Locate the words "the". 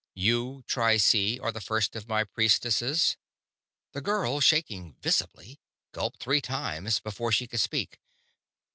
1.51-1.61, 3.91-4.01